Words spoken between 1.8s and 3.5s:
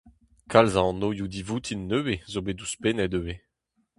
nevez zo bet ouzhpennet ivez.